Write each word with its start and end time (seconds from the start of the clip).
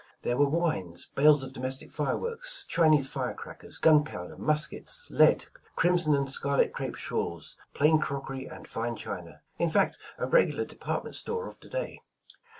There 0.23 0.35
were 0.35 0.49
wines, 0.49 1.05
bales 1.13 1.43
of 1.43 1.53
domestic 1.53 1.91
fireworks, 1.91 2.65
Chinese 2.67 3.07
fire 3.07 3.35
crackers, 3.35 3.77
gunpowder, 3.77 4.35
muskets, 4.35 5.05
lead, 5.11 5.45
crimson 5.75 6.15
and 6.15 6.27
scarlet 6.31 6.73
crepe 6.73 6.95
shawls, 6.95 7.55
plain 7.75 7.99
crockery 7.99 8.47
and 8.47 8.67
fine 8.67 8.95
china,"— 8.95 9.41
in 9.59 9.69
fact, 9.69 9.99
a 10.17 10.25
regiilar 10.25 10.67
depart 10.67 11.03
ment 11.03 11.15
store 11.17 11.47
of 11.47 11.59
to 11.59 11.69
day. 11.69 12.01